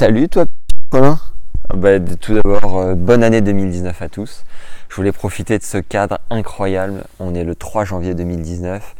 Salut 0.00 0.30
toi, 0.30 0.46
Colin. 0.88 1.18
Bah, 1.74 2.00
tout 2.00 2.32
d'abord, 2.32 2.78
euh, 2.78 2.94
bonne 2.94 3.22
année 3.22 3.42
2019 3.42 4.00
à 4.00 4.08
tous. 4.08 4.46
Je 4.88 4.96
voulais 4.96 5.12
profiter 5.12 5.58
de 5.58 5.62
ce 5.62 5.76
cadre 5.76 6.20
incroyable. 6.30 7.04
On 7.18 7.34
est 7.34 7.44
le 7.44 7.54
3 7.54 7.84
janvier 7.84 8.14
2019. 8.14 8.94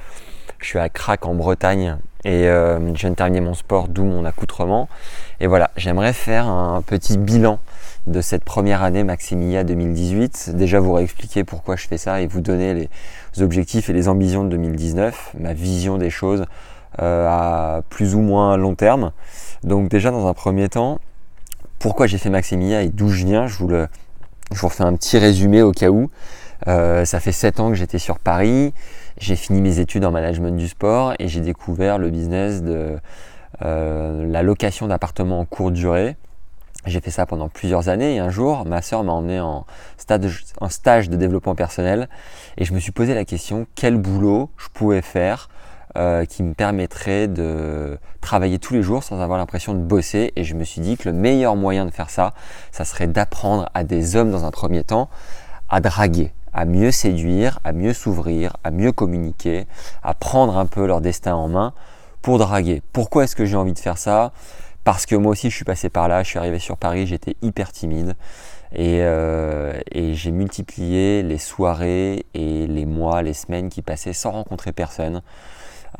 Je 0.58 0.66
suis 0.66 0.78
à 0.78 0.90
Crac 0.90 1.24
en 1.24 1.34
Bretagne 1.34 1.96
et 2.26 2.48
euh, 2.48 2.78
je 2.94 3.00
viens 3.00 3.08
de 3.08 3.14
terminer 3.14 3.40
mon 3.40 3.54
sport, 3.54 3.88
d'où 3.88 4.04
mon 4.04 4.26
accoutrement. 4.26 4.90
Et 5.40 5.46
voilà, 5.46 5.70
j'aimerais 5.78 6.12
faire 6.12 6.48
un 6.48 6.82
petit 6.82 7.16
bilan 7.16 7.60
de 8.06 8.20
cette 8.20 8.44
première 8.44 8.82
année 8.82 9.02
Maximia 9.02 9.64
2018. 9.64 10.50
Déjà 10.54 10.80
vous 10.80 10.92
réexpliquer 10.92 11.44
pourquoi 11.44 11.76
je 11.76 11.88
fais 11.88 11.96
ça 11.96 12.20
et 12.20 12.26
vous 12.26 12.42
donner 12.42 12.74
les 12.74 13.42
objectifs 13.42 13.88
et 13.88 13.94
les 13.94 14.06
ambitions 14.08 14.44
de 14.44 14.50
2019, 14.50 15.36
ma 15.40 15.54
vision 15.54 15.96
des 15.96 16.10
choses 16.10 16.44
à 17.00 17.82
plus 17.88 18.14
ou 18.14 18.20
moins 18.20 18.56
long 18.56 18.74
terme. 18.74 19.12
Donc 19.64 19.88
déjà 19.88 20.10
dans 20.10 20.26
un 20.26 20.34
premier 20.34 20.68
temps, 20.68 20.98
pourquoi 21.78 22.06
j'ai 22.06 22.18
fait 22.18 22.30
Maximia 22.30 22.82
et 22.82 22.90
d'où 22.90 23.08
je 23.08 23.24
viens, 23.24 23.46
je 23.46 23.56
vous, 23.56 23.68
le, 23.68 23.88
refais 24.50 24.84
un 24.84 24.94
petit 24.94 25.18
résumé 25.18 25.62
au 25.62 25.72
cas 25.72 25.88
où. 25.88 26.10
Euh, 26.68 27.06
ça 27.06 27.20
fait 27.20 27.32
7 27.32 27.58
ans 27.60 27.68
que 27.70 27.74
j'étais 27.74 27.98
sur 27.98 28.18
Paris, 28.18 28.74
j'ai 29.16 29.34
fini 29.34 29.62
mes 29.62 29.78
études 29.78 30.04
en 30.04 30.10
management 30.10 30.56
du 30.56 30.68
sport 30.68 31.14
et 31.18 31.26
j'ai 31.26 31.40
découvert 31.40 31.96
le 31.96 32.10
business 32.10 32.62
de 32.62 32.98
euh, 33.62 34.26
la 34.26 34.42
location 34.42 34.86
d'appartements 34.86 35.40
en 35.40 35.46
courte 35.46 35.72
durée. 35.72 36.16
J'ai 36.84 37.00
fait 37.00 37.10
ça 37.10 37.24
pendant 37.24 37.48
plusieurs 37.48 37.88
années 37.88 38.16
et 38.16 38.18
un 38.18 38.30
jour, 38.30 38.66
ma 38.66 38.82
soeur 38.82 39.04
m'a 39.04 39.12
emmené 39.12 39.40
en 39.40 39.64
stage 39.96 41.08
de 41.08 41.16
développement 41.16 41.54
personnel 41.54 42.08
et 42.58 42.64
je 42.66 42.74
me 42.74 42.78
suis 42.78 42.92
posé 42.92 43.14
la 43.14 43.24
question 43.24 43.66
quel 43.74 43.96
boulot 43.96 44.50
je 44.58 44.68
pouvais 44.68 45.02
faire 45.02 45.48
euh, 45.98 46.24
qui 46.24 46.44
me 46.44 46.54
permettrait 46.54 47.26
de 47.26 47.98
travailler 48.20 48.60
tous 48.60 48.74
les 48.74 48.82
jours 48.82 49.02
sans 49.02 49.20
avoir 49.20 49.38
l'impression 49.38 49.74
de 49.74 49.80
bosser. 49.80 50.32
Et 50.36 50.44
je 50.44 50.54
me 50.54 50.62
suis 50.62 50.80
dit 50.80 50.96
que 50.96 51.08
le 51.08 51.14
meilleur 51.14 51.56
moyen 51.56 51.84
de 51.84 51.90
faire 51.90 52.10
ça, 52.10 52.32
ça 52.70 52.84
serait 52.84 53.08
d'apprendre 53.08 53.68
à 53.74 53.82
des 53.82 54.14
hommes 54.14 54.30
dans 54.30 54.44
un 54.44 54.52
premier 54.52 54.84
temps 54.84 55.08
à 55.68 55.80
draguer, 55.80 56.32
à 56.52 56.64
mieux 56.64 56.92
séduire, 56.92 57.58
à 57.64 57.72
mieux 57.72 57.92
s'ouvrir, 57.92 58.56
à 58.62 58.70
mieux 58.70 58.92
communiquer, 58.92 59.66
à 60.02 60.14
prendre 60.14 60.58
un 60.58 60.66
peu 60.66 60.86
leur 60.86 61.00
destin 61.00 61.34
en 61.34 61.48
main 61.48 61.72
pour 62.22 62.38
draguer. 62.38 62.82
Pourquoi 62.92 63.24
est-ce 63.24 63.34
que 63.34 63.44
j'ai 63.44 63.56
envie 63.56 63.72
de 63.72 63.78
faire 63.78 63.98
ça? 63.98 64.32
Parce 64.84 65.06
que 65.06 65.16
moi 65.16 65.32
aussi 65.32 65.50
je 65.50 65.56
suis 65.56 65.64
passé 65.64 65.88
par 65.88 66.06
là, 66.06 66.22
je 66.22 66.28
suis 66.28 66.38
arrivé 66.38 66.58
sur 66.58 66.76
Paris, 66.76 67.06
j'étais 67.06 67.36
hyper 67.42 67.72
timide. 67.72 68.14
Et, 68.72 69.00
euh, 69.00 69.72
et 69.90 70.14
j'ai 70.14 70.30
multiplié 70.30 71.24
les 71.24 71.38
soirées 71.38 72.26
et 72.34 72.68
les 72.68 72.86
mois, 72.86 73.22
les 73.22 73.34
semaines 73.34 73.68
qui 73.68 73.82
passaient 73.82 74.12
sans 74.12 74.30
rencontrer 74.30 74.72
personne 74.72 75.22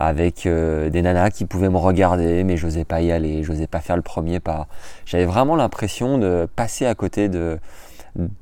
avec 0.00 0.46
euh, 0.46 0.88
des 0.88 1.02
nanas 1.02 1.30
qui 1.30 1.44
pouvaient 1.44 1.68
me 1.68 1.76
regarder, 1.76 2.42
mais 2.42 2.56
j'osais 2.56 2.84
pas 2.84 3.02
y 3.02 3.12
aller, 3.12 3.44
j'osais 3.44 3.66
pas 3.66 3.80
faire 3.80 3.96
le 3.96 4.02
premier 4.02 4.40
pas. 4.40 4.66
J'avais 5.04 5.26
vraiment 5.26 5.56
l'impression 5.56 6.16
de 6.16 6.48
passer 6.56 6.86
à 6.86 6.94
côté 6.94 7.28
de, 7.28 7.60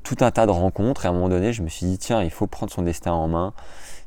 tout 0.03 0.15
un 0.21 0.31
tas 0.31 0.45
de 0.45 0.51
rencontres. 0.51 1.05
Et 1.05 1.07
à 1.07 1.11
un 1.11 1.13
moment 1.13 1.27
donné, 1.27 1.51
je 1.53 1.61
me 1.61 1.67
suis 1.67 1.85
dit, 1.85 1.97
tiens, 1.97 2.23
il 2.23 2.31
faut 2.31 2.47
prendre 2.47 2.71
son 2.71 2.81
destin 2.81 3.11
en 3.11 3.27
main. 3.27 3.53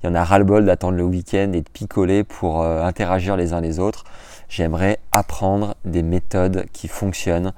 Il 0.03 0.07
y 0.07 0.09
en 0.09 0.15
a 0.15 0.25
ras-le-bol 0.25 0.65
d'attendre 0.65 0.97
le 0.97 1.05
week-end 1.05 1.53
et 1.53 1.61
de 1.61 1.69
picoler 1.69 2.25
pour 2.25 2.63
euh, 2.63 2.83
interagir 2.83 3.37
les 3.37 3.53
uns 3.53 3.61
les 3.61 3.79
autres. 3.79 4.05
J'aimerais 4.49 4.99
apprendre 5.13 5.75
des 5.85 6.03
méthodes 6.03 6.65
qui 6.73 6.89
fonctionnent 6.89 7.53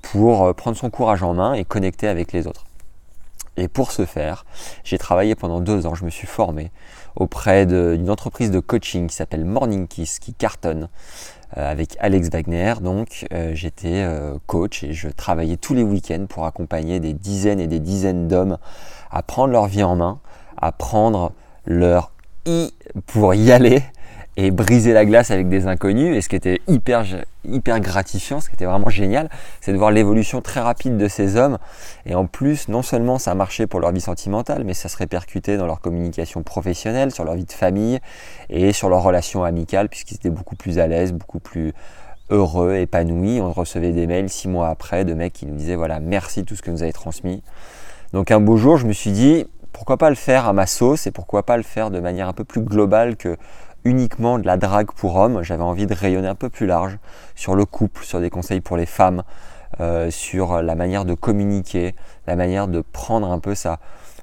pour 0.00 0.44
euh, 0.44 0.52
prendre 0.52 0.76
son 0.76 0.90
courage 0.90 1.24
en 1.24 1.34
main 1.34 1.54
et 1.54 1.64
connecter 1.64 2.06
avec 2.06 2.32
les 2.32 2.46
autres. 2.46 2.64
Et 3.56 3.66
pour 3.66 3.90
ce 3.90 4.06
faire, 4.06 4.46
j'ai 4.84 4.96
travaillé 4.96 5.34
pendant 5.34 5.60
deux 5.60 5.86
ans, 5.86 5.94
je 5.94 6.04
me 6.04 6.10
suis 6.10 6.28
formé 6.28 6.70
auprès 7.16 7.66
d'une 7.66 8.10
entreprise 8.10 8.50
de 8.50 8.60
coaching 8.60 9.08
qui 9.08 9.16
s'appelle 9.16 9.44
Morning 9.44 9.86
Kiss, 9.86 10.18
qui 10.18 10.34
cartonne 10.34 10.88
euh, 11.56 11.70
avec 11.70 11.96
Alex 11.98 12.28
Wagner. 12.30 12.74
Donc 12.80 13.26
euh, 13.32 13.52
j'étais 13.54 14.04
euh, 14.04 14.36
coach 14.46 14.84
et 14.84 14.92
je 14.92 15.08
travaillais 15.08 15.56
tous 15.56 15.74
les 15.74 15.82
week-ends 15.82 16.26
pour 16.28 16.46
accompagner 16.46 17.00
des 17.00 17.12
dizaines 17.12 17.58
et 17.58 17.66
des 17.66 17.80
dizaines 17.80 18.28
d'hommes 18.28 18.58
à 19.10 19.22
prendre 19.22 19.52
leur 19.52 19.66
vie 19.66 19.82
en 19.82 19.96
main, 19.96 20.20
à 20.56 20.70
prendre 20.70 21.32
leur 21.66 22.12
i 22.46 22.72
pour 23.06 23.34
y 23.34 23.50
aller 23.50 23.82
et 24.40 24.50
briser 24.50 24.94
la 24.94 25.04
glace 25.04 25.30
avec 25.30 25.48
des 25.48 25.66
inconnus. 25.66 26.16
Et 26.16 26.22
ce 26.22 26.28
qui 26.30 26.36
était 26.36 26.60
hyper, 26.66 27.04
hyper 27.44 27.78
gratifiant, 27.80 28.40
ce 28.40 28.48
qui 28.48 28.54
était 28.54 28.64
vraiment 28.64 28.88
génial, 28.88 29.28
c'est 29.60 29.72
de 29.72 29.76
voir 29.76 29.90
l'évolution 29.90 30.40
très 30.40 30.60
rapide 30.60 30.96
de 30.96 31.08
ces 31.08 31.36
hommes. 31.36 31.58
Et 32.06 32.14
en 32.14 32.24
plus, 32.24 32.68
non 32.68 32.80
seulement 32.80 33.18
ça 33.18 33.34
marchait 33.34 33.66
pour 33.66 33.80
leur 33.80 33.92
vie 33.92 34.00
sentimentale, 34.00 34.64
mais 34.64 34.72
ça 34.72 34.88
se 34.88 34.96
répercutait 34.96 35.58
dans 35.58 35.66
leur 35.66 35.80
communication 35.80 36.42
professionnelle, 36.42 37.10
sur 37.10 37.24
leur 37.24 37.34
vie 37.34 37.44
de 37.44 37.52
famille 37.52 37.98
et 38.48 38.72
sur 38.72 38.88
leur 38.88 39.02
relation 39.02 39.44
amicale, 39.44 39.90
puisqu'ils 39.90 40.14
étaient 40.14 40.30
beaucoup 40.30 40.56
plus 40.56 40.78
à 40.78 40.86
l'aise, 40.86 41.12
beaucoup 41.12 41.40
plus 41.40 41.74
heureux, 42.30 42.76
épanouis. 42.76 43.42
On 43.42 43.52
recevait 43.52 43.92
des 43.92 44.06
mails 44.06 44.30
six 44.30 44.48
mois 44.48 44.68
après 44.68 45.04
de 45.04 45.12
mecs 45.12 45.34
qui 45.34 45.44
nous 45.44 45.56
disaient 45.56 45.76
voilà, 45.76 46.00
merci 46.00 46.44
tout 46.44 46.56
ce 46.56 46.62
que 46.62 46.70
vous 46.70 46.82
avez 46.82 46.94
transmis. 46.94 47.42
Donc 48.14 48.30
un 48.30 48.40
beau 48.40 48.56
jour, 48.56 48.78
je 48.78 48.86
me 48.86 48.92
suis 48.94 49.12
dit, 49.12 49.44
pourquoi 49.72 49.98
pas 49.98 50.10
le 50.10 50.16
faire 50.16 50.46
à 50.46 50.52
ma 50.52 50.66
sauce 50.66 51.06
et 51.06 51.10
pourquoi 51.10 51.42
pas 51.44 51.56
le 51.56 51.62
faire 51.62 51.90
de 51.90 52.00
manière 52.00 52.28
un 52.28 52.32
peu 52.32 52.44
plus 52.44 52.62
globale 52.62 53.16
que 53.16 53.36
uniquement 53.84 54.38
de 54.38 54.46
la 54.46 54.56
drague 54.56 54.92
pour 54.92 55.16
hommes, 55.16 55.42
j'avais 55.42 55.62
envie 55.62 55.86
de 55.86 55.94
rayonner 55.94 56.28
un 56.28 56.34
peu 56.34 56.48
plus 56.48 56.66
large 56.66 56.98
sur 57.34 57.54
le 57.54 57.64
couple, 57.64 58.04
sur 58.04 58.20
des 58.20 58.30
conseils 58.30 58.60
pour 58.60 58.76
les 58.76 58.86
femmes, 58.86 59.22
euh, 59.80 60.10
sur 60.10 60.62
la 60.62 60.74
manière 60.74 61.04
de 61.04 61.14
communiquer, 61.14 61.94
la 62.26 62.36
manière 62.36 62.68
de 62.68 62.80
prendre 62.80 63.30
un 63.30 63.38
peu 63.38 63.54
sa, 63.54 63.78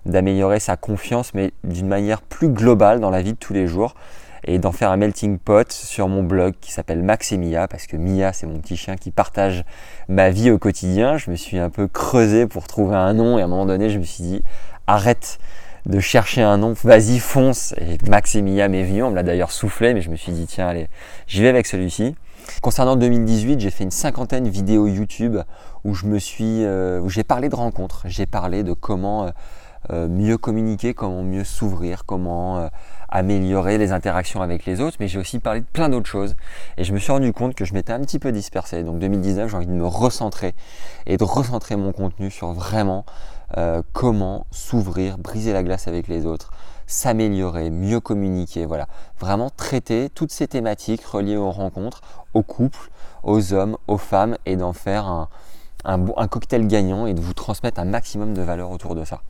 d'améliorer 0.06 0.60
sa 0.60 0.78
confiance, 0.78 1.34
mais 1.34 1.52
d'une 1.64 1.88
manière 1.88 2.22
plus 2.22 2.50
globale 2.50 3.00
dans 3.00 3.10
la 3.10 3.22
vie 3.22 3.34
de 3.34 3.38
tous 3.38 3.54
les 3.54 3.68
jours, 3.68 3.96
et 4.44 4.60
d'en 4.60 4.72
faire 4.72 4.92
un 4.92 4.98
melting 4.98 5.40
pot 5.40 5.72
sur 5.72 6.08
mon 6.08 6.24
blog 6.24 6.54
qui 6.62 6.72
s'appelle 6.72 7.04
Max 7.04 7.32
et 7.32 7.38
Mia, 7.38 7.68
parce 7.68 7.88
que 7.88 7.98
Mia 7.98 8.34
c'est 8.34 8.48
mon 8.48 8.60
petit 8.60 8.78
chien 8.78 8.96
qui 8.96 9.12
partage 9.12 9.66
ma 10.08 10.30
vie 10.30 10.52
au 10.52 10.58
quotidien. 10.58 11.18
Je 11.18 11.32
me 11.32 11.36
suis 11.36 11.58
un 11.58 11.70
peu 11.70 11.88
creusé 11.88 12.48
pour 12.48 12.68
trouver 12.68 12.96
un 12.96 13.14
nom, 13.14 13.38
et 13.38 13.42
à 13.42 13.46
un 13.46 13.48
moment 13.48 13.66
donné 13.66 13.90
je 13.90 14.00
me 14.00 14.04
suis 14.04 14.24
dit 14.24 14.44
arrête 14.86 15.40
de 15.88 16.00
chercher 16.00 16.42
un 16.42 16.58
nom, 16.58 16.74
vas-y 16.84 17.20
fonce. 17.20 17.74
Et 17.78 17.98
Maximia 18.08 18.68
m'est 18.68 18.84
venu, 18.84 19.04
on 19.04 19.12
me 19.12 19.16
l'a 19.16 19.24
d'ailleurs 19.24 19.52
soufflé, 19.52 19.94
mais 19.94 20.02
je 20.02 20.10
me 20.10 20.16
suis 20.16 20.32
dit 20.32 20.46
tiens 20.46 20.68
allez, 20.68 20.88
j'y 21.28 21.42
vais 21.42 21.50
avec 21.50 21.66
celui-ci. 21.66 22.16
Concernant 22.62 22.96
2018, 22.96 23.60
j'ai 23.60 23.72
fait 23.72 23.84
une 23.84 23.92
cinquantaine 23.92 24.46
de 24.46 24.50
vidéos 24.50 24.88
YouTube 24.88 25.38
où 25.84 25.94
je 25.94 26.06
me 26.06 26.20
suis, 26.20 26.64
euh, 26.64 27.00
où 27.00 27.10
j'ai 27.10 27.24
parlé 27.24 27.50
de 27.50 27.56
rencontres, 27.56 28.04
j'ai 28.06 28.26
parlé 28.26 28.64
de 28.64 28.74
comment 28.74 29.26
euh, 29.26 29.30
euh, 29.92 30.08
mieux 30.08 30.38
communiquer, 30.38 30.94
comment 30.94 31.24
mieux 31.24 31.44
s'ouvrir, 31.44 32.06
comment 32.06 32.70
améliorer 33.10 33.78
les 33.78 33.94
interactions 33.94 34.42
avec 34.42 34.66
les 34.66 34.82
autres, 34.82 34.98
mais 35.00 35.08
j'ai 35.08 35.20
aussi 35.20 35.40
parlé 35.40 35.62
de 35.62 35.66
plein 35.66 35.88
d'autres 35.88 36.10
choses. 36.10 36.36
Et 36.78 36.84
je 36.84 36.94
me 36.94 37.00
suis 37.00 37.12
rendu 37.12 37.32
compte 37.32 37.56
que 37.56 37.64
je 37.64 37.74
m'étais 37.74 37.94
un 37.94 38.02
petit 38.02 38.20
peu 38.20 38.34
dispersé. 38.34 38.84
Donc 38.84 39.00
2019, 39.00 39.50
j'ai 39.50 39.56
envie 39.56 39.68
de 39.68 39.72
me 39.72 39.86
recentrer 39.86 40.54
et 41.06 41.16
de 41.16 41.24
recentrer 41.24 41.78
mon 41.78 41.94
contenu 41.94 42.30
sur 42.30 42.52
vraiment 42.52 43.06
euh, 43.56 43.82
comment 43.94 44.46
s'ouvrir, 44.52 45.18
briser 45.18 45.54
la 45.54 45.64
glace 45.64 45.88
avec 45.88 46.08
les 46.08 46.26
autres, 46.26 46.52
s'améliorer, 46.86 47.70
mieux 47.70 48.00
communiquer, 48.00 48.66
voilà. 48.66 48.88
Vraiment 49.20 49.50
traiter 49.50 50.10
toutes 50.10 50.32
ces 50.32 50.48
thématiques 50.48 51.06
reliées 51.06 51.38
aux 51.38 51.52
rencontres, 51.52 52.02
aux 52.34 52.44
couples, 52.44 52.90
aux 53.24 53.54
hommes, 53.54 53.78
aux 53.88 53.98
femmes 53.98 54.38
et 54.46 54.56
d'en 54.56 54.74
faire 54.74 55.28
un, 55.86 56.28
cocktail 56.28 56.68
gagnant 56.68 57.06
et 57.06 57.14
de 57.14 57.22
vous 57.22 57.34
transmettre 57.34 57.80
un 57.80 57.86
maximum 57.86 58.34
de 58.34 58.42
valeur 58.42 58.72
autour 58.72 58.96
de 58.96 59.06
ça. 59.06 59.22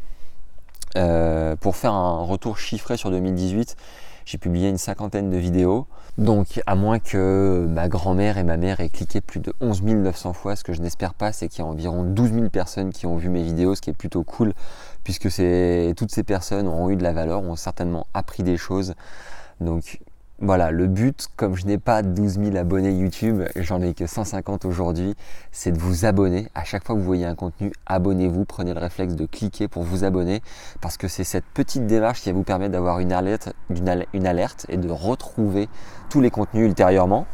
Euh, 0.96 1.56
pour 1.56 1.76
faire 1.76 1.94
un 1.94 2.24
retour 2.24 2.58
chiffré 2.58 2.98
sur 2.98 3.12
2018, 3.12 3.76
j'ai 4.28 4.38
publié 4.38 4.68
une 4.68 4.78
cinquantaine 4.78 5.30
de 5.30 5.38
vidéos. 5.38 5.88
Donc, 6.18 6.62
à 6.66 6.76
moins 6.76 7.00
que 7.00 7.66
ma 7.70 7.88
grand-mère 7.88 8.38
et 8.38 8.44
ma 8.44 8.58
mère 8.58 8.82
aient 8.82 8.90
cliqué 8.90 9.22
plus 9.22 9.40
de 9.40 9.54
11 9.62 9.84
900 9.84 10.34
fois, 10.34 10.58
ce 10.58 10.66
que 10.66 10.74
je 10.74 10.82
n'espère 10.82 11.14
pas, 11.14 11.32
c'est 11.32 11.48
qu'il 11.48 11.60
y 11.60 11.62
a 11.62 11.66
environ 11.66 12.04
12 12.04 12.34
000 12.34 12.50
personnes 12.50 12.92
qui 12.92 13.06
ont 13.06 13.16
vu 13.16 13.30
mes 13.30 13.42
vidéos, 13.42 13.74
ce 13.74 13.82
qui 13.82 13.90
est 13.90 13.94
plutôt 13.94 14.24
cool, 14.24 14.54
puisque 15.06 15.30
toutes 15.96 16.12
ces 16.12 16.24
personnes 16.26 16.68
ont 16.68 16.90
eu 16.90 16.98
de 16.98 17.04
la 17.04 17.14
valeur, 17.14 17.42
ont 17.42 17.56
certainement 17.56 18.06
appris 18.14 18.44
des 18.44 18.58
choses. 18.58 18.96
Donc, 19.62 20.02
voilà, 20.40 20.70
le 20.70 20.86
but, 20.86 21.30
comme 21.36 21.56
je 21.56 21.66
n'ai 21.66 21.80
pas 21.80 22.04
12 22.04 22.40
000 22.40 22.56
abonnés 22.58 22.92
YouTube, 22.92 23.42
j'en 23.56 23.82
ai 23.82 23.96
que 23.96 24.06
150 24.06 24.66
aujourd'hui, 24.66 25.16
c'est 25.52 25.72
de 25.72 25.80
vous 25.80 26.06
abonner. 26.06 26.48
À 26.54 26.64
chaque 26.64 26.86
fois 26.86 26.94
que 26.94 27.00
vous 27.00 27.06
voyez 27.06 27.26
un 27.26 27.34
contenu, 27.34 27.72
abonnez-vous, 27.88 28.46
prenez 28.46 28.76
le 28.76 28.80
réflexe 28.80 29.16
de 29.16 29.26
cliquer 29.26 29.68
pour 29.68 29.82
vous 29.82 30.04
abonner, 30.04 30.44
parce 30.80 30.98
que 30.98 31.08
c'est 31.08 31.24
cette 31.24 31.46
petite 31.56 31.88
démarche 31.88 32.22
qui 32.22 32.32
vous 32.32 32.44
permettre 32.44 32.74
d'avoir 32.74 33.00
une 33.00 33.14
alerte, 33.14 33.52
une 34.14 34.28
alerte 34.28 34.68
et 34.70 34.78
de 34.78 34.90
retrouver 34.92 35.70
tous 36.12 36.22
les 36.22 36.30
contenus 36.30 36.68
ultérieurement. 36.68 37.26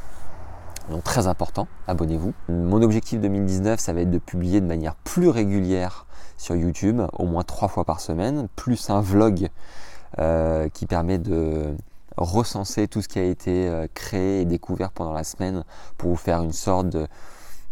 Donc 0.89 1.03
très 1.03 1.27
important, 1.27 1.67
abonnez-vous. 1.87 2.33
Mon 2.47 2.81
objectif 2.81 3.19
2019, 3.19 3.81
ça 3.81 3.91
va 3.91 3.99
être 3.99 4.11
de 4.11 4.17
publier 4.17 4.61
de 4.61 4.65
manière 4.65 4.95
plus 4.95 5.27
régulière 5.27 6.05
sur 6.37 6.55
YouTube, 6.55 7.01
au 7.11 7.25
moins 7.25 7.43
trois 7.43 7.67
fois 7.67 7.83
par 7.83 7.99
semaine, 7.99 8.47
plus 8.55 8.89
un 8.89 9.01
vlog 9.01 9.49
euh, 10.19 10.69
qui 10.69 10.85
permet 10.85 11.17
de 11.17 11.75
recenser 12.17 12.87
tout 12.87 13.01
ce 13.01 13.07
qui 13.07 13.19
a 13.19 13.23
été 13.23 13.67
euh, 13.67 13.87
créé 13.93 14.41
et 14.41 14.45
découvert 14.45 14.91
pendant 14.91 15.13
la 15.13 15.23
semaine 15.23 15.63
pour 15.97 16.11
vous 16.11 16.15
faire 16.15 16.41
une 16.41 16.53
sorte 16.53 16.87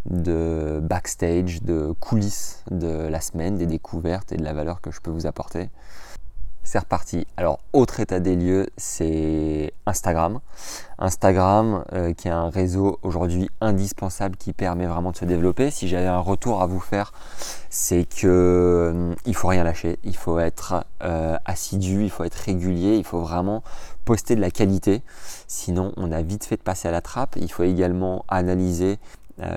de, 0.10 0.80
backstage, 0.82 1.62
de 1.62 1.94
coulisses 2.00 2.64
de 2.72 3.08
la 3.08 3.22
semaine, 3.22 3.58
des 3.58 3.68
découvertes 3.68 4.32
et 4.32 4.38
de 4.38 4.44
la 4.44 4.54
valeur 4.54 4.82
que 4.82 4.92
je 4.92 5.00
peux 5.00 5.12
vous 5.12 5.28
apporter. 5.28 5.70
C'est 6.72 6.80
reparti. 6.80 7.28
Alors, 7.36 7.60
autre 7.74 8.00
état 8.00 8.22
des 8.22 8.34
lieux, 8.34 8.70
c'est 8.78 9.74
Instagram. 9.86 10.40
Instagram, 11.00 11.84
euh, 11.92 12.14
qui 12.14 12.30
est 12.30 12.32
un 12.32 12.50
réseau 12.50 12.98
aujourd'hui 13.04 13.50
indispensable 13.60 14.38
qui 14.38 14.54
permet 14.54 14.86
vraiment 14.86 15.12
de 15.12 15.18
se 15.18 15.26
développer. 15.26 15.70
Si 15.70 15.90
j'avais 15.90 16.08
un 16.08 16.22
retour 16.22 16.62
à 16.62 16.68
vous 16.68 16.80
faire, 16.80 17.12
c'est 17.70 18.06
que 18.06 18.26
euh, 18.26 19.14
il 19.26 19.36
faut 19.36 19.50
rien 19.50 19.66
lâcher. 19.66 20.00
Il 20.06 20.16
faut 20.16 20.40
être 20.40 20.86
euh, 21.04 21.36
assidu, 21.44 22.06
il 22.06 22.10
faut 22.10 22.24
être 22.24 22.36
régulier, 22.36 22.96
il 22.96 23.04
faut 23.04 23.20
vraiment 23.20 23.64
poster 24.06 24.38
de 24.38 24.42
la 24.42 24.50
qualité. 24.50 25.02
Sinon, 25.48 25.92
on 25.98 26.10
a 26.14 26.22
vite 26.22 26.46
fait 26.46 26.56
de 26.56 26.62
passer 26.62 26.88
à 26.88 26.92
la 26.92 27.02
trappe. 27.02 27.36
Il 27.36 27.52
faut 27.52 27.64
également 27.64 28.24
analyser 28.30 28.98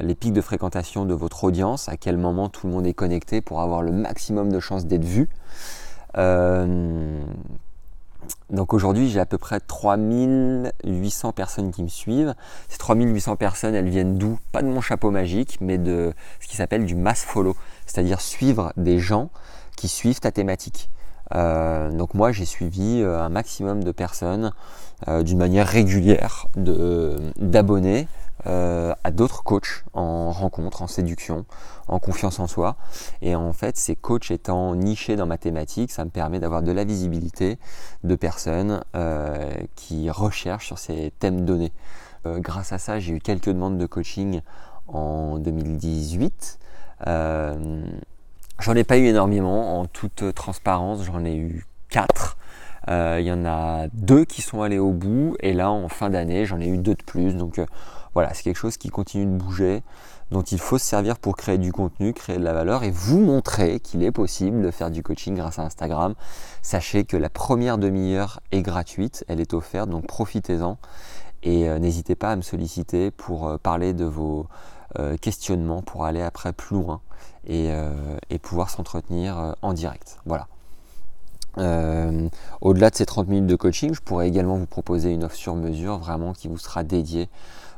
les 0.00 0.14
pics 0.14 0.32
de 0.32 0.40
fréquentation 0.40 1.04
de 1.04 1.12
votre 1.12 1.44
audience, 1.44 1.90
à 1.90 1.98
quel 1.98 2.16
moment 2.16 2.48
tout 2.48 2.66
le 2.66 2.72
monde 2.72 2.86
est 2.86 2.94
connecté 2.94 3.42
pour 3.42 3.60
avoir 3.60 3.82
le 3.82 3.92
maximum 3.92 4.50
de 4.50 4.58
chances 4.58 4.86
d'être 4.86 5.04
vu. 5.04 5.28
Euh, 6.16 7.20
donc 8.50 8.72
aujourd'hui, 8.72 9.08
j'ai 9.08 9.20
à 9.20 9.26
peu 9.26 9.38
près 9.38 9.60
3800 9.60 11.32
personnes 11.32 11.70
qui 11.70 11.82
me 11.82 11.88
suivent. 11.88 12.34
Ces 12.68 12.78
3800 12.78 13.36
personnes, 13.36 13.74
elles 13.74 13.88
viennent 13.88 14.18
d'où? 14.18 14.38
Pas 14.52 14.62
de 14.62 14.68
mon 14.68 14.80
chapeau 14.80 15.10
magique, 15.10 15.58
mais 15.60 15.78
de 15.78 16.12
ce 16.40 16.48
qui 16.48 16.56
s'appelle 16.56 16.84
du 16.86 16.94
mass 16.94 17.22
follow, 17.22 17.56
c'est-à-dire 17.86 18.20
suivre 18.20 18.72
des 18.76 18.98
gens 18.98 19.30
qui 19.76 19.88
suivent 19.88 20.20
ta 20.20 20.30
thématique. 20.30 20.88
Euh, 21.34 21.90
donc 21.90 22.14
moi, 22.14 22.32
j'ai 22.32 22.44
suivi 22.44 23.00
euh, 23.00 23.20
un 23.20 23.28
maximum 23.28 23.84
de 23.84 23.92
personnes 23.92 24.52
d'une 25.06 25.38
manière 25.38 25.66
régulière 25.66 26.46
d'abonnés 26.56 28.06
euh, 28.46 28.94
à 29.04 29.10
d'autres 29.10 29.42
coachs 29.42 29.84
en 29.94 30.30
rencontre, 30.30 30.82
en 30.82 30.86
séduction, 30.86 31.46
en 31.88 31.98
confiance 31.98 32.40
en 32.40 32.46
soi. 32.46 32.76
Et 33.22 33.34
en 33.34 33.52
fait, 33.54 33.76
ces 33.78 33.96
coachs 33.96 34.30
étant 34.30 34.74
nichés 34.74 35.16
dans 35.16 35.26
ma 35.26 35.38
thématique, 35.38 35.90
ça 35.90 36.04
me 36.04 36.10
permet 36.10 36.40
d'avoir 36.40 36.62
de 36.62 36.72
la 36.72 36.84
visibilité 36.84 37.58
de 38.02 38.14
personnes 38.16 38.82
euh, 38.96 39.50
qui 39.76 40.10
recherchent 40.10 40.66
sur 40.66 40.78
ces 40.78 41.12
thèmes 41.18 41.46
donnés. 41.46 41.72
Euh, 42.26 42.38
grâce 42.38 42.72
à 42.72 42.78
ça, 42.78 42.98
j'ai 42.98 43.14
eu 43.14 43.20
quelques 43.20 43.48
demandes 43.48 43.78
de 43.78 43.86
coaching 43.86 44.42
en 44.88 45.38
2018. 45.38 46.58
J'en 48.58 48.74
ai 48.74 48.84
pas 48.84 48.98
eu 48.98 49.06
énormément, 49.06 49.80
en 49.80 49.86
toute 49.86 50.34
transparence, 50.34 51.04
j'en 51.04 51.24
ai 51.24 51.36
eu 51.36 51.66
quatre. 51.88 52.36
Il 52.86 53.22
y 53.22 53.32
en 53.32 53.46
a 53.46 53.86
deux 53.94 54.24
qui 54.24 54.42
sont 54.42 54.60
allés 54.60 54.78
au 54.78 54.92
bout, 54.92 55.36
et 55.40 55.54
là 55.54 55.70
en 55.70 55.88
fin 55.88 56.10
d'année, 56.10 56.44
j'en 56.44 56.60
ai 56.60 56.68
eu 56.68 56.76
deux 56.76 56.94
de 56.94 57.02
plus. 57.02 57.34
Donc 57.34 57.58
voilà, 58.12 58.34
c'est 58.34 58.42
quelque 58.42 58.58
chose 58.58 58.76
qui 58.76 58.90
continue 58.90 59.24
de 59.24 59.36
bouger, 59.36 59.82
dont 60.30 60.42
il 60.42 60.58
faut 60.58 60.78
se 60.78 60.84
servir 60.84 61.18
pour 61.18 61.36
créer 61.36 61.58
du 61.58 61.72
contenu, 61.72 62.12
créer 62.12 62.38
de 62.38 62.44
la 62.44 62.52
valeur 62.52 62.82
et 62.84 62.90
vous 62.90 63.20
montrer 63.20 63.80
qu'il 63.80 64.02
est 64.02 64.12
possible 64.12 64.62
de 64.62 64.70
faire 64.70 64.90
du 64.90 65.02
coaching 65.02 65.34
grâce 65.34 65.58
à 65.58 65.62
Instagram. 65.62 66.14
Sachez 66.62 67.04
que 67.04 67.16
la 67.16 67.30
première 67.30 67.78
demi-heure 67.78 68.40
est 68.52 68.62
gratuite, 68.62 69.24
elle 69.28 69.40
est 69.40 69.54
offerte, 69.54 69.88
donc 69.90 70.06
profitez-en 70.06 70.78
et 71.42 71.68
euh, 71.68 71.78
n'hésitez 71.78 72.14
pas 72.14 72.30
à 72.30 72.36
me 72.36 72.42
solliciter 72.42 73.10
pour 73.10 73.48
euh, 73.48 73.58
parler 73.58 73.92
de 73.92 74.04
vos 74.04 74.46
euh, 74.98 75.16
questionnements, 75.16 75.82
pour 75.82 76.04
aller 76.04 76.22
après 76.22 76.52
plus 76.52 76.76
loin 76.76 77.00
et, 77.46 77.70
et 78.30 78.38
pouvoir 78.38 78.70
s'entretenir 78.70 79.54
en 79.60 79.74
direct. 79.74 80.18
Voilà. 80.24 80.48
Au-delà 82.62 82.88
de 82.88 82.94
ces 82.94 83.04
30 83.04 83.28
minutes 83.28 83.46
de 83.46 83.56
coaching, 83.56 83.94
je 83.94 84.00
pourrais 84.00 84.28
également 84.28 84.56
vous 84.56 84.66
proposer 84.66 85.12
une 85.12 85.24
offre 85.24 85.36
sur 85.36 85.54
mesure 85.54 85.98
vraiment 85.98 86.32
qui 86.32 86.48
vous 86.48 86.56
sera 86.56 86.84
dédiée 86.84 87.28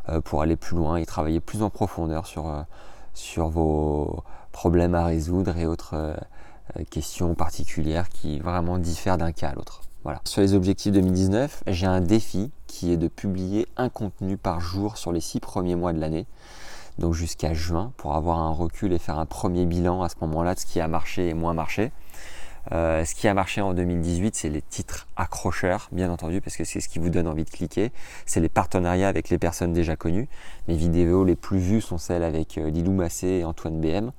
euh, 0.09 0.21
pour 0.21 0.43
aller 0.43 0.55
plus 0.55 0.77
loin 0.77 0.97
et 0.97 1.07
travailler 1.07 1.41
plus 1.41 1.63
en 1.63 1.71
profondeur 1.71 2.27
sur, 2.27 2.47
euh, 2.49 2.63
vos 3.39 4.23
problèmes 4.53 4.95
à 4.95 5.05
résoudre 5.05 5.57
et 5.57 5.67
autres 5.67 5.95
euh, 5.95 6.15
questions 6.91 7.35
particulières 7.35 8.09
qui 8.09 8.39
vraiment 8.39 8.79
diffèrent 8.79 9.19
d'un 9.19 9.33
cas 9.33 9.49
à 9.49 9.55
l'autre. 9.55 9.81
Voilà. 10.05 10.21
Sur 10.25 10.43
les 10.43 10.55
objectifs 10.55 10.93
2019, 10.93 11.65
j'ai 11.67 11.87
un 11.87 12.01
défi 12.01 12.53
qui 12.69 12.93
est 12.93 12.97
de 12.97 13.09
publier 13.09 13.67
un 13.77 13.89
contenu 13.89 14.37
par 14.37 14.61
jour 14.61 14.97
sur 14.97 15.11
les 15.11 15.21
six 15.21 15.41
premiers 15.41 15.75
mois 15.75 15.93
de 15.93 15.99
l'année, 15.99 16.27
donc 16.99 17.15
jusqu'à 17.15 17.55
juin, 17.55 17.93
pour 17.97 18.15
avoir 18.15 18.39
un 18.39 18.51
recul 18.51 18.93
et 18.93 18.99
faire 18.99 19.19
un 19.19 19.27
premier 19.27 19.67
bilan 19.67 20.03
à 20.03 20.09
ce 20.09 20.17
moment-là 20.23 20.55
de 20.55 20.61
ce 20.61 20.67
qui 20.67 20.81
a 20.81 20.89
marché 20.89 21.29
et 21.29 21.35
moins 21.35 21.55
marché. 21.55 21.93
Euh, 22.73 23.05
ce 23.05 23.15
qui 23.15 23.29
a 23.29 23.35
marché 23.35 23.61
en 23.61 23.75
2018, 23.75 24.35
c'est 24.35 24.49
les 24.49 24.63
titres 24.63 25.07
accrocheurs, 25.17 25.89
bien 25.93 26.11
entendu, 26.11 26.41
parce 26.41 26.57
que 26.57 26.65
c'est 26.65 26.81
ce 26.81 26.89
qui 26.89 26.99
vous 26.99 27.11
donne 27.11 27.29
envie 27.29 27.45
de 27.45 27.51
cliquer. 27.51 27.93
C'est 28.25 28.41
les 28.41 28.49
partenariats 28.49 29.09
avec 29.09 29.29
les 29.31 29.39
personnes 29.39 29.73
déjà 29.73 29.95
connues. 29.95 30.29
Mes 30.67 30.77
vidéos 30.77 31.25
les 31.25 31.37
plus 31.37 31.59
vues 31.59 31.81
sont 31.81 31.99
celles 31.99 32.25
avec 32.25 32.59
euh, 32.59 32.71
Lilou 32.71 32.93
Massé 32.93 33.29
et 33.29 33.45
Antoine 33.45 33.81
BM. 33.81 34.11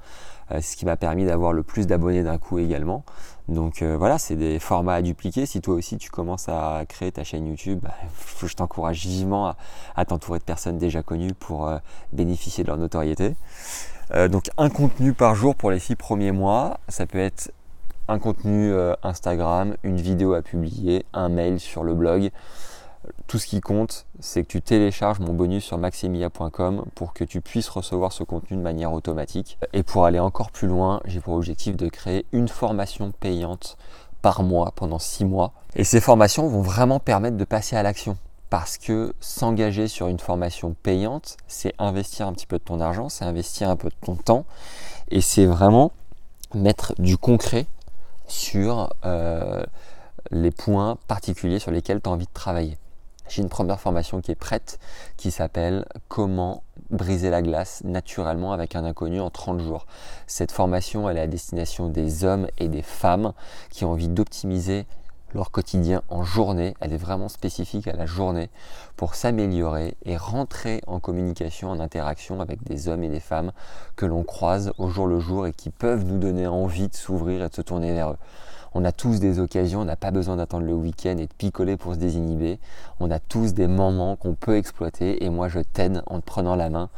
Euh, 0.52 0.62
ce 0.62 0.76
qui 0.76 0.86
m'a 0.86 0.96
permis 0.96 1.26
d'avoir 1.26 1.54
le 1.54 1.64
plus 1.64 1.88
d'abonnés 1.88 2.24
d'un 2.24 2.38
coup 2.38 2.60
également. 2.60 3.04
Donc 3.48 3.82
voilà, 3.82 4.18
c'est 4.18 4.36
des 4.36 4.60
formats 4.60 4.96
à 4.96 5.02
dupliquer. 5.02 5.46
Si 5.46 5.62
toi 5.62 5.76
aussi 5.76 5.98
tu 5.98 6.10
commences 6.10 6.50
à 6.50 6.84
créer 6.88 7.14
ta 7.14 7.24
chaîne 7.24 7.48
YouTube, 7.48 7.80
bah, 7.82 7.94
je 8.46 8.54
t'encourage 8.54 9.06
vivement 9.06 9.56
à, 9.96 10.06
t'entourer 10.06 10.40
de 10.40 10.44
personnes 10.44 10.78
déjà 10.78 11.02
connues 11.02 11.34
pour 11.34 11.72
bénéficier 12.12 12.66
de 12.66 12.68
leur 12.70 12.78
notoriété. 12.78 13.36
donc 14.30 14.50
un 14.58 14.70
contenu 14.70 15.14
par 15.14 15.34
jour 15.34 15.56
pour 15.56 15.72
les 15.72 15.80
six 15.80 15.96
premiers 15.96 16.34
mois, 16.34 16.80
ça 16.90 17.06
peut 17.06 17.20
être 17.20 17.54
un 18.08 18.20
contenu 18.20 18.72
euh, 18.72 18.94
Instagram, 19.04 19.76
une 19.84 19.98
vidéo 19.98 20.34
à 20.34 20.42
publier, 20.42 21.06
un 21.14 21.30
mail 21.30 21.60
sur 21.60 21.84
le 21.84 21.94
blog. 21.94 22.32
Tout 23.28 23.40
ce 23.40 23.48
qui 23.48 23.62
compte, 23.62 24.06
c'est 24.20 24.44
que 24.44 24.48
tu 24.48 24.62
télécharges 24.62 25.20
mon 25.20 25.34
bonus 25.34 25.64
sur 25.64 25.78
maximia.com 25.78 26.86
pour 26.96 27.14
que 27.14 27.24
tu 27.24 27.42
puisses 27.42 27.70
recevoir 27.70 28.12
ce 28.12 28.24
contenu 28.24 28.58
de 28.58 28.62
manière 28.62 28.94
automatique. 28.94 29.58
Et 29.74 29.84
pour 29.84 30.06
aller 30.06 30.20
encore 30.20 30.52
plus 30.52 30.68
loin, 30.68 31.02
j'ai 31.06 31.20
pour 31.20 31.34
objectif 31.36 31.76
de 31.76 31.90
créer 31.90 32.26
une 32.32 32.48
formation 32.48 33.12
payante 33.12 33.78
par 34.22 34.44
mois 34.44 34.72
pendant 34.76 35.00
6 35.00 35.26
mois. 35.26 35.54
Et 35.76 35.84
ces 35.84 36.02
formations 36.02 36.48
vont 36.48 36.62
vraiment 36.62 37.00
permettre 37.00 37.38
de 37.38 37.44
passer 37.44 37.76
à 37.76 37.84
l'action. 37.84 38.18
Parce 38.50 38.78
que 38.78 39.14
s'engager 39.20 39.88
sur 39.88 40.08
une 40.08 40.20
formation 40.20 40.74
payante, 40.82 41.38
c'est 41.48 41.74
investir 41.80 42.28
un 42.28 42.34
petit 42.34 42.48
peu 42.48 42.58
de 42.60 42.64
ton 42.64 42.80
argent, 42.80 43.10
c'est 43.10 43.26
investir 43.26 43.70
un 43.70 43.76
peu 43.76 43.90
de 43.90 43.96
ton 44.06 44.16
temps. 44.16 44.46
Et 45.10 45.22
c'est 45.22 45.46
vraiment 45.46 45.92
mettre 46.54 46.94
du 46.98 47.18
concret 47.18 47.68
sur 48.28 48.94
euh, 49.06 49.64
les 50.32 50.52
points 50.52 50.98
particuliers 51.08 51.60
sur 51.60 51.72
lesquels 51.72 52.02
tu 52.02 52.10
as 52.10 52.14
envie 52.14 52.26
de 52.26 52.34
travailler. 52.34 52.78
J'ai 53.28 53.42
une 53.42 53.50
première 53.50 53.80
formation 53.80 54.22
qui 54.22 54.32
est 54.32 54.36
prête 54.36 54.80
qui 55.18 55.32
s'appelle 55.32 55.86
Comment 56.08 56.64
briser 56.90 57.30
la 57.30 57.42
glace 57.42 57.82
naturellement 57.84 58.54
avec 58.54 58.76
un 58.76 58.86
inconnu 58.86 59.20
en 59.20 59.30
30 59.30 59.60
jours. 59.60 59.86
Cette 60.28 60.52
formation, 60.52 61.10
elle 61.10 61.18
est 61.18 61.22
à 61.22 61.28
destination 61.28 61.90
des 61.90 62.24
hommes 62.24 62.48
et 62.58 62.70
des 62.70 62.82
femmes 62.82 63.34
qui 63.70 63.84
ont 63.84 63.92
envie 63.92 64.08
d'optimiser 64.08 64.86
leur 65.34 65.52
quotidien 65.52 66.02
en 66.10 66.24
journée. 66.24 66.74
Elle 66.80 66.94
est 66.94 66.98
vraiment 66.98 67.28
spécifique 67.28 67.88
à 67.88 67.94
la 67.94 68.06
journée 68.06 68.50
pour 68.96 69.16
s'améliorer 69.16 69.96
et 70.06 70.16
rentrer 70.16 70.82
en 70.88 71.00
communication, 71.00 71.70
en 71.70 71.80
interaction 71.80 72.40
avec 72.40 72.64
des 72.64 72.88
hommes 72.88 73.04
et 73.04 73.10
des 73.10 73.20
femmes 73.20 73.52
que 73.98 74.06
l'on 74.06 74.24
croise 74.24 74.72
au 74.78 74.88
jour 74.90 75.08
le 75.08 75.20
jour 75.20 75.48
et 75.48 75.54
qui 75.54 75.70
peuvent 75.70 76.06
nous 76.06 76.18
donner 76.18 76.48
envie 76.48 76.88
de 76.88 76.96
s'ouvrir 76.96 77.44
et 77.44 77.50
de 77.50 77.54
se 77.54 77.62
tourner 77.62 77.94
vers 77.94 78.12
eux. 78.12 78.18
On 78.74 78.86
a 78.86 78.92
tous 78.92 79.20
des 79.20 79.40
occasions, 79.40 79.82
on 79.82 79.86
n'a 79.86 79.96
pas 79.96 80.12
besoin 80.12 80.38
d'attendre 80.38 80.66
le 80.66 80.74
week-end 80.74 81.18
et 81.18 81.28
de 81.28 81.34
picoler 81.38 81.78
pour 81.78 81.94
se 81.94 82.00
désinhiber. 82.00 82.60
On 83.00 83.12
a 83.12 83.20
tous 83.20 83.54
des 83.54 83.68
moments 83.68 84.16
qu'on 84.16 84.36
peut 84.36 84.58
exploiter 84.58 85.24
et 85.24 85.30
moi 85.30 85.48
je 85.48 85.60
t'aide 85.60 86.02
en 86.06 86.22
prenant 86.22 86.56
la 86.56 86.70
main 86.70 86.90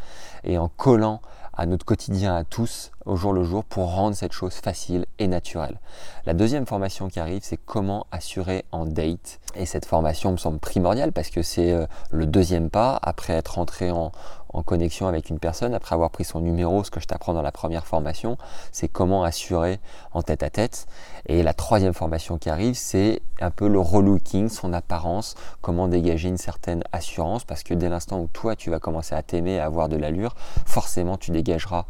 et 0.44 0.58
en 0.58 0.68
collant 0.68 1.22
à 1.60 1.66
notre 1.66 1.86
quotidien 1.86 2.38
à 2.38 2.46
tous 2.46 2.92
au 3.06 3.18
jour 3.18 3.34
le 3.34 3.44
jour 3.44 3.66
pour 3.66 3.94
rendre 3.94 4.16
cette 4.16 4.32
chose 4.32 4.54
facile 4.54 5.06
et 5.18 5.28
naturelle. 5.28 5.78
La 6.26 6.34
deuxième 6.34 6.66
formation 6.66 7.10
qui 7.10 7.20
arrive, 7.20 7.42
c'est 7.44 7.58
comment 7.58 8.08
assurer 8.14 8.64
en 8.72 8.86
date. 8.86 9.42
Et 9.56 9.66
cette 9.66 9.86
formation 9.86 10.32
me 10.32 10.38
semble 10.38 10.60
primordiale 10.60 11.12
parce 11.12 11.30
que 11.30 11.42
c'est 11.42 11.74
euh, 11.74 11.86
le 12.12 12.26
deuxième 12.26 12.70
pas 12.70 12.98
après 13.02 13.34
être 13.34 13.60
entré 13.60 13.92
en, 13.92 14.14
en 14.52 14.64
connexion 14.64 15.08
avec 15.08 15.30
une 15.30 15.40
personne, 15.40 15.74
après 15.74 15.94
avoir 15.94 16.10
pris 16.10 16.24
son 16.24 16.42
numéro, 16.42 16.84
ce 16.84 16.92
que 16.92 17.00
je 17.00 17.06
t'apprends 17.06 17.34
dans 17.34 17.42
la 17.42 17.52
première 17.52 17.86
formation, 17.86 18.38
c'est 18.72 18.88
comment 18.88 19.24
assurer 19.24 19.80
en 20.12 20.22
tête 20.22 20.44
à 20.44 20.50
tête. 20.50 20.88
Et 21.28 21.44
la 21.44 21.54
troisième 21.54 21.94
formation 21.94 22.38
qui 22.38 22.50
arrive, 22.50 22.76
c'est 22.76 23.22
un 23.42 23.52
peu 23.52 23.68
le 23.68 23.80
relooking, 23.80 24.50
son 24.50 24.74
apparence, 24.74 25.36
comment 25.62 25.88
dégager 25.88 26.30
une 26.30 26.38
certaine 26.38 26.84
assurance, 26.92 27.44
parce 27.44 27.64
que 27.64 27.74
dès 27.74 27.90
l'instant 27.90 28.20
où 28.20 28.28
toi 28.28 28.56
tu 28.56 28.70
vas 28.70 28.80
commencer 28.80 29.16
à 29.16 29.22
t'aimer, 29.22 29.60
à 29.60 29.66
avoir 29.66 29.90
de 29.90 29.98
l'allure, 29.98 30.36
forcément 30.66 31.18
tu 31.18 31.32
dégageras 31.32 31.86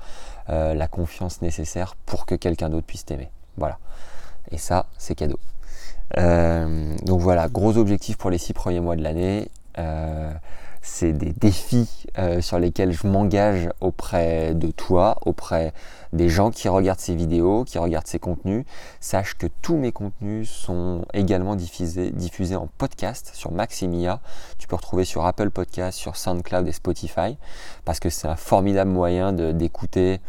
euh, 0.50 0.74
la 0.74 0.88
confiance 0.88 1.42
nécessaire 1.42 1.96
pour 2.06 2.26
que 2.26 2.36
quelqu'un 2.36 2.70
d'autre 2.70 2.88
puisse 2.88 3.06
t'aimer. 3.06 3.32
Voilà. 3.58 3.78
Et 4.52 4.58
ça, 4.58 4.88
c'est 4.98 5.16
cadeau. 5.16 5.40
Euh, 6.18 6.96
donc 7.06 7.20
voilà, 7.20 7.48
gros 7.48 7.78
objectif 7.78 8.18
pour 8.18 8.32
les 8.32 8.38
six 8.38 8.54
premiers 8.54 8.80
mois 8.80 8.96
de 8.96 9.04
l'année. 9.04 9.50
Euh, 9.78 10.34
c'est 10.82 11.14
des 11.14 11.34
défis 11.34 12.06
sur 12.42 12.60
lesquels 12.60 12.92
je 12.92 13.08
m'engage 13.08 13.70
auprès 13.80 14.54
de 14.54 14.72
toi, 14.72 15.18
auprès 15.26 15.74
des 16.14 16.30
gens 16.30 16.52
qui 16.52 16.68
regardent 16.70 17.00
ces 17.00 17.16
vidéos, 17.16 17.64
qui 17.64 17.78
regardent 17.78 18.08
ces 18.08 18.20
contenus. 18.20 18.66
Sache 19.00 19.36
que 19.36 19.48
tous 19.62 19.78
mes 19.78 19.92
contenus 19.92 20.50
sont 20.50 21.06
également 21.14 21.56
diffusés, 21.56 22.12
diffusés 22.12 22.56
en 22.56 22.68
podcast 22.78 23.32
sur 23.34 23.52
Maximia. 23.52 24.20
Tu 24.58 24.68
peux 24.68 24.76
retrouver 24.76 25.06
sur 25.06 25.26
Apple 25.26 25.50
Podcast, 25.52 25.98
sur 25.98 26.16
SoundCloud 26.16 26.68
et 26.68 26.72
Spotify, 26.72 27.38
parce 27.86 28.00
que 28.00 28.10
c'est 28.10 28.28
un 28.28 28.36
formidable 28.36 28.92
moyen 28.92 29.34
d'écouter 29.34 30.20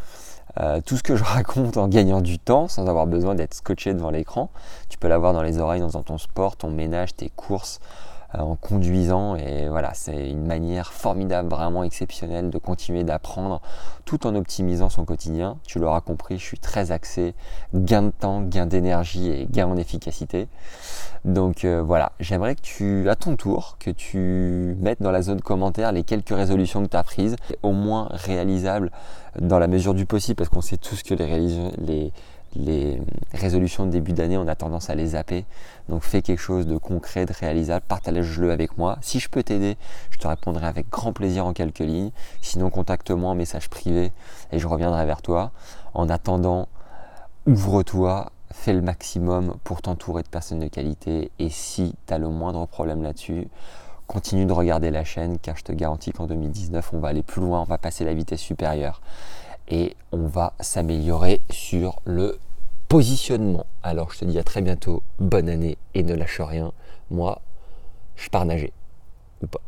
euh, 0.59 0.80
tout 0.85 0.97
ce 0.97 1.02
que 1.02 1.16
je 1.16 1.25
raconte 1.25 1.76
en 1.76 1.88
gagnant 1.88 2.21
du 2.21 2.38
temps 2.38 2.69
sans 2.69 2.88
avoir 2.88 3.07
besoin 3.07 3.35
d'être 3.35 3.54
scotché 3.54 3.95
devant 3.95 4.11
l'écran. 4.11 4.50
Tu 4.88 4.99
peux 4.99 5.09
l'avoir 5.09 5.33
dans 5.33 5.42
les 5.42 5.59
oreilles, 5.59 5.80
dans 5.80 6.02
ton 6.02 6.19
sport, 6.19 6.57
ton 6.57 6.71
ménage, 6.71 7.14
tes 7.14 7.30
courses, 7.30 7.80
euh, 7.80 8.20
en 8.32 8.56
conduisant. 8.56 9.37
Et 9.37 9.68
voilà, 9.68 9.92
c'est 9.94 10.30
une 10.30 10.46
manière 10.46 10.92
formidable, 10.92 11.49
vraiment 11.49 11.82
exceptionnelle 11.84 12.50
de 12.50 12.58
continuer 12.58 13.04
d'apprendre 13.04 13.60
tout 14.04 14.26
en 14.26 14.34
optimisant 14.34 14.88
son 14.88 15.04
quotidien. 15.04 15.58
Tu 15.64 15.78
l'auras 15.78 16.00
compris, 16.00 16.38
je 16.38 16.44
suis 16.44 16.58
très 16.58 16.90
axé 16.90 17.34
gain 17.75 18.02
de 18.02 18.10
temps, 18.10 18.42
gain 18.42 18.66
d'énergie 18.66 19.30
et 19.30 19.46
gain 19.50 19.66
en 19.66 19.76
efficacité. 19.76 20.49
Donc 21.25 21.64
euh, 21.64 21.82
voilà, 21.82 22.12
j'aimerais 22.18 22.54
que 22.54 22.62
tu, 22.62 23.08
à 23.10 23.16
ton 23.16 23.37
tour, 23.37 23.76
que 23.78 23.90
tu 23.90 24.76
mettes 24.80 25.02
dans 25.02 25.10
la 25.10 25.22
zone 25.22 25.40
commentaire 25.40 25.92
les 25.92 26.02
quelques 26.02 26.30
résolutions 26.30 26.82
que 26.82 26.88
tu 26.88 26.96
as 26.96 27.02
prises, 27.02 27.37
au 27.62 27.72
moins 27.72 28.08
réalisables 28.10 28.90
dans 29.38 29.58
la 29.58 29.68
mesure 29.68 29.94
du 29.94 30.06
possible, 30.06 30.37
parce 30.37 30.49
qu'on 30.49 30.62
sait 30.62 30.78
tous 30.78 31.02
que 31.02 31.14
les, 31.14 31.72
les, 31.78 32.12
les 32.54 33.00
résolutions 33.33 33.87
de 33.87 33.90
début 33.90 34.12
d'année, 34.12 34.37
on 34.37 34.49
a 34.49 34.54
tendance 34.54 34.90
à 34.90 34.95
les 34.95 35.09
zapper. 35.09 35.45
Donc 35.88 36.02
fais 36.02 36.23
quelque 36.23 36.40
chose 36.40 36.66
de 36.66 36.76
concret, 36.76 37.26
de 37.26 37.33
réalisable, 37.33 37.85
partage-le 37.87 38.50
avec 38.50 38.76
moi. 38.76 38.99
Si 39.02 39.21
je 39.21 39.28
peux 39.28 39.42
t'aider, 39.42 39.76
je 40.11 40.19
te 40.19 40.26
répondrai 40.26 40.66
avec 40.66 40.88
grand 40.88 41.12
plaisir 41.12 41.47
en 41.47 41.52
quelques 41.52 41.78
lignes. 41.78 42.11
Sinon, 42.40 42.71
contacte-moi 42.71 43.30
en 43.30 43.35
message 43.35 43.69
privé 43.69 44.12
et 44.52 44.59
je 44.59 44.66
reviendrai 44.66 45.07
vers 45.07 45.23
toi. 45.23 45.52
En 45.95 46.09
attendant, 46.09 46.69
ouvre-toi, 47.47 48.33
fais 48.52 48.73
le 48.73 48.83
maximum 48.83 49.57
pour 49.62 49.83
t'entourer 49.83 50.23
de 50.23 50.28
personnes 50.28 50.61
de 50.61 50.69
qualité. 50.69 51.30
Et 51.38 51.50
si 51.50 51.95
tu 52.07 52.14
as 52.14 52.19
le 52.19 52.28
moindre 52.28 52.66
problème 52.66 53.02
là-dessus, 53.02 53.49
continue 54.09 54.45
de 54.45 54.52
regarder 54.52 54.90
la 54.90 55.04
chaîne 55.04 55.38
car 55.38 55.57
je 55.57 55.62
te 55.62 55.71
garantis 55.71 56.11
qu'en 56.11 56.26
2019, 56.26 56.95
on 56.95 56.99
va 56.99 57.09
aller 57.09 57.23
plus 57.23 57.40
loin, 57.40 57.61
on 57.61 57.64
va 57.64 57.78
passer 57.78 58.04
la 58.04 58.12
vitesse 58.12 58.40
supérieure 58.40 59.00
et 59.71 59.97
on 60.12 60.27
va 60.27 60.53
s'améliorer 60.61 61.41
sur 61.50 62.00
le 62.05 62.39
positionnement. 62.89 63.67
Alors 63.83 64.11
je 64.11 64.19
te 64.19 64.25
dis 64.25 64.39
à 64.39 64.45
très 64.45 64.61
bientôt, 64.61 65.03
bonne 65.19 65.49
année 65.49 65.79
et 65.95 66.03
ne 66.03 66.15
lâche 66.15 66.41
rien. 66.41 66.73
Moi, 67.11 67.41
je 68.17 68.29
pars 68.29 68.45
nager 68.45 68.73
ou 69.43 69.47
pas. 69.47 69.61